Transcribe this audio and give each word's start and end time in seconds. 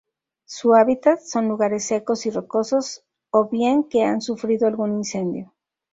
Su 0.45 0.73
hábitat 0.73 1.19
son 1.19 1.47
lugares 1.47 1.85
secos 1.85 2.25
y 2.25 2.31
rocosos 2.31 3.03
o 3.29 3.49
bien 3.49 3.83
que 3.83 4.01
han 4.03 4.19
sufrido 4.19 4.65
algún 4.67 4.97
incendio. 4.97 5.53